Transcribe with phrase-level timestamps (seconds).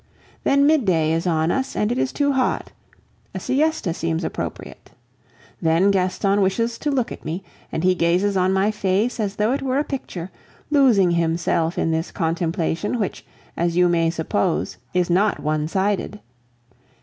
[0.43, 2.71] Then midday is on us, and it is too hot;
[3.35, 4.89] a siesta seems appropriate.
[5.61, 9.51] Then Gaston wishes to look at me, and he gazes on my face as though
[9.53, 10.31] it were a picture,
[10.71, 13.23] losing himself in this contemplation, which,
[13.55, 16.19] as you may suppose, is not one sided.